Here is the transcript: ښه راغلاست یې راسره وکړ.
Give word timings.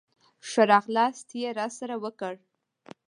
ښه 0.49 0.63
راغلاست 0.71 1.27
یې 1.41 1.49
راسره 1.59 1.95
وکړ. 2.03 2.33